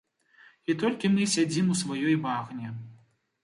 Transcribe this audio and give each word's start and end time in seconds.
І 0.73 0.75
толькі 0.83 1.11
мы 1.17 1.29
сядзім 1.35 1.71
у 1.77 1.79
сваёй 1.85 2.19
багне. 2.27 2.77